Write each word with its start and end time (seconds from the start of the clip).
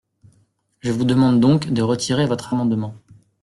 Je 0.79 0.89
vous 0.91 1.05
demande 1.05 1.39
donc 1.39 1.67
de 1.69 1.83
retirer 1.83 2.25
votre 2.25 2.55
amendement. 2.55 2.95